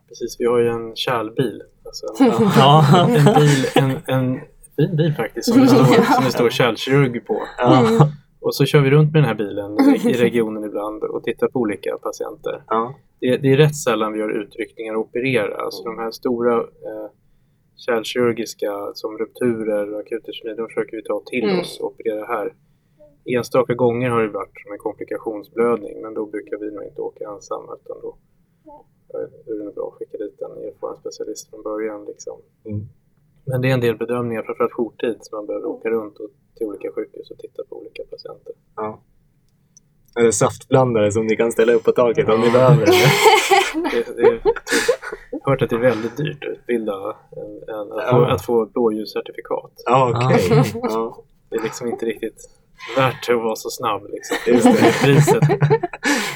[0.08, 1.63] Precis, vi har ju en kärlbil.
[1.88, 2.86] Alltså en, Ja.
[3.08, 4.39] en bil, en, en
[4.76, 5.84] fin bil faktiskt som det står,
[6.15, 7.41] som det står kärlkirurg på.
[7.58, 8.10] Ja.
[8.41, 9.71] Och så kör vi runt med den här bilen
[10.06, 12.63] i regionen ibland och tittar på olika patienter.
[12.67, 12.93] Ja.
[13.19, 15.58] Det, det är rätt sällan vi gör utryckningar och opererar.
[15.65, 17.08] Alltså de här stora eh,
[17.76, 21.60] kärlkirurgiska som rupturer och akuterkemi, de försöker vi ta till Mm.
[21.60, 22.54] oss och operera här.
[23.38, 27.23] Enstaka gånger har det varit som en komplikationsblödning men då brukar vi nog inte åka
[27.34, 28.17] ensamma utan då
[29.13, 32.06] är det bra att skicka dit en erfaren specialist från början.
[32.06, 32.38] Liksom.
[32.65, 32.88] Mm.
[33.46, 36.67] Men det är en del bedömningar, framförallt jourtid, så man behöver åka runt och, till
[36.67, 38.54] olika sjukhus och titta på olika patienter.
[38.76, 39.02] Ja.
[40.20, 42.86] Eller saftblandare som ni kan ställa upp på taket om ni behöver.
[42.86, 42.91] det.
[43.91, 44.41] Det, det,
[45.32, 48.32] jag har hört att det är väldigt dyrt att utbilda en, en, att, få, Ja.
[48.32, 49.72] att få blåljuscertifikat.
[49.86, 50.63] Ja, okej.
[50.74, 51.24] Ja.
[51.50, 52.50] Det är liksom inte riktigt
[52.98, 54.02] värt att vara så snabb.
[54.10, 54.38] Liksom.
[54.46, 54.52] Det.
[54.52, 55.44] är priset.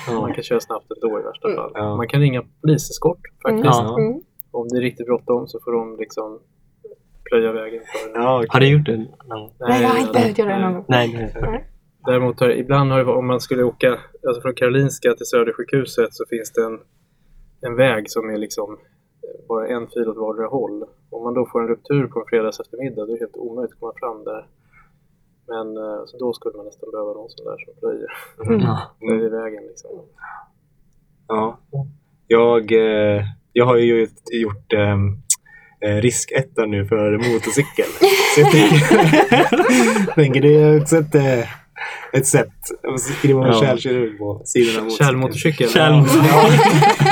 [0.08, 0.14] Ja.
[0.22, 1.72] Man kan köra snabbt ändå i värsta fall.
[1.74, 1.96] Ja.
[1.96, 3.66] Man kan ringa poliseskort faktiskt.
[3.66, 4.00] Ja.
[4.00, 4.22] Mm.
[4.52, 6.40] Om det är riktigt bråttom så får de liksom
[7.30, 8.24] plöja vägen för en.
[8.24, 8.48] Ja, okej.
[8.50, 9.08] Har du gjort det någon
[9.40, 9.52] gång?
[9.60, 10.86] Nej, jag har inte behövt göra det någon gång.
[10.88, 11.68] Nej, nej.
[12.06, 16.14] Däremot har, ibland har det, varit- om man skulle åka alltså från Karolinska till Södersjukhuset
[16.14, 16.80] så finns det en,
[17.62, 20.84] en väg som är liksom eh, bara en fil åt vardera håll.
[21.10, 23.74] Om man då får en ruptur på en fredags eftermiddag då är det helt omöjligt
[23.74, 24.46] att komma fram där.
[25.54, 28.10] Men eh, så då skulle man nästan behöva någon sån där som plöjer,
[28.68, 28.76] Ja.
[29.00, 29.64] plöjer vägen.
[29.70, 29.90] Liksom.
[31.28, 31.60] Ja.
[32.28, 35.18] Jag, eh, jag har ju gjort, gjort ehm,
[35.86, 37.86] eh, riskettan nu för motorcykel.
[38.36, 41.16] Så jag tänker, tänker det är också ett,
[42.14, 42.50] ett sätt.
[43.00, 43.54] Skriver man Ja.
[43.62, 45.70] kärlkirurg på sidan av motorcykeln.
[45.70, 45.70] Kärlmotorcykel.
[45.70, 46.06] Kärl-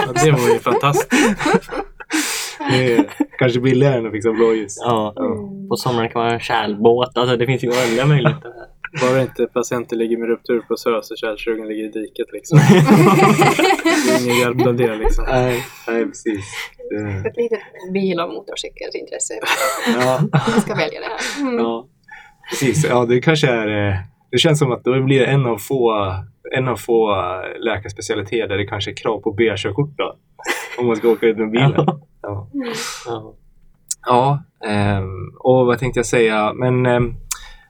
[0.08, 1.14] Ja, det vore ju fantastiskt.
[2.72, 3.06] Det är
[3.40, 4.78] kanske billigare än att fixa blåljus.
[4.82, 5.14] Ja.
[5.70, 7.18] På sommaren kan man ha en kärlbåt.
[7.18, 8.50] Alltså, det finns ju oändliga möjligheter.
[8.50, 8.66] här.
[9.02, 12.60] Bara inte patienter ligger med ruptur på SÖS och kärlkirurgen ligger i diket liksom.
[14.08, 15.26] Det är ingen hjälp av det liksom.
[15.28, 16.46] Nej, nej precis.
[16.90, 17.60] Det, Ett litet
[17.94, 19.34] bil och motorcykelsintresse.
[20.00, 21.42] ja, Jag ska välja det här.
[21.42, 21.58] Mm.
[21.60, 21.88] ja,
[22.50, 22.86] precis.
[22.90, 23.88] Ja, det kanske är...
[23.90, 23.96] eh,
[24.32, 26.14] Det känns som att då blir det en av få,
[26.58, 29.96] en av få eh, läkarspecialiteter där det kanske är krav på B-körkort.
[30.80, 31.74] Om man ska åka ut med bilen.
[31.78, 32.00] Ja.
[33.06, 33.34] Ja.
[34.06, 36.54] Ja, ehm, och vad tänkte jag säga?
[36.54, 37.16] Men ehm,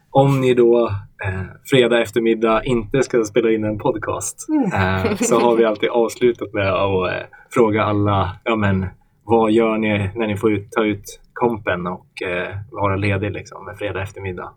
[0.10, 0.88] om ni då
[1.26, 6.54] eh, fredag eftermiddag inte ska spela in en podcast eh, så har vi alltid avslutat
[6.54, 8.86] med att eh, fråga alla, ja men
[9.24, 13.66] vad gör ni när ni får ut, ta ut kompen och eh, vara ledig liksom
[13.66, 14.54] med fredag eftermiddag?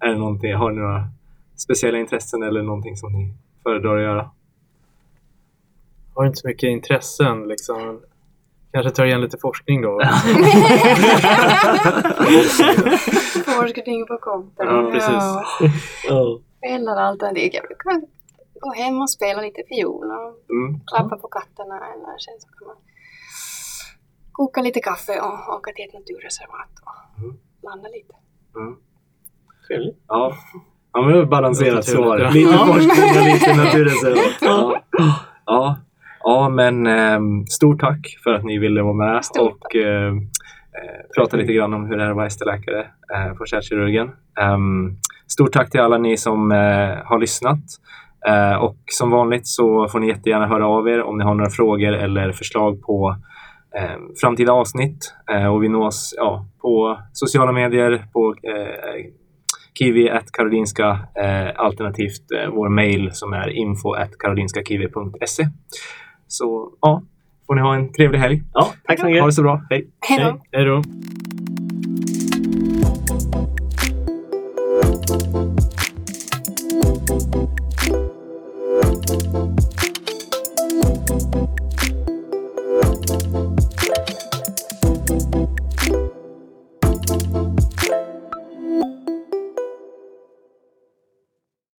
[0.00, 1.08] Är det någonting, har ni några
[1.56, 4.30] speciella intressen eller någonting som ni föredrar att göra?
[6.14, 8.00] Har inte så mycket intressen liksom.
[8.72, 10.00] Kanske tar igen lite forskning då.
[13.46, 14.66] Forskning på kompen.
[14.66, 15.24] Ja, precis.
[16.08, 16.40] Ja.
[16.74, 17.50] Eller alternativ.
[17.52, 18.00] Jag brukar
[18.60, 20.80] gå hem och spela lite fiol och Mm.
[20.86, 21.76] klappa på katterna.
[21.76, 22.76] Eller sen så kan man
[24.32, 27.36] koka lite kaffe och åka till ett naturreservat och Mm.
[27.62, 28.14] landa lite.
[28.56, 28.76] Mm.
[29.68, 29.98] Trevligt.
[30.08, 30.32] Ja.
[30.92, 32.30] Ja, men det var ett balanserat svar.
[32.32, 32.66] Lite ja.
[32.66, 34.34] forskning och lite naturreservat.
[34.40, 34.82] Ja.
[36.24, 36.48] Ja.
[36.48, 41.36] men ehm, stort tack för att ni ville vara med Stort och ehm, eh, prata
[41.36, 44.10] lite grann om hur det är att vara ST-läkare eh, på kärlkirurgen.
[44.40, 47.64] Ehm, stort tack till alla ni som eh, har lyssnat.
[48.26, 51.50] Eh, och som vanligt så får ni jättegärna höra av er om ni har några
[51.50, 53.16] frågor eller förslag på
[53.76, 55.14] eh, framtida avsnitt.
[55.32, 59.12] Eh, och vi nås ja, på sociala medier, på eh,
[59.78, 65.42] kiwi karolinska eh, alternativt eh, vår mail som är info karolinskakiwi.se.
[66.32, 67.02] Så ja,
[67.46, 68.42] får ni ha en trevlig helg.
[68.52, 69.20] Ja, tack så mycket.
[69.20, 69.60] Ha det så bra.
[69.70, 69.86] Hej!
[70.00, 70.40] Hej då!
[70.52, 70.82] Hej då!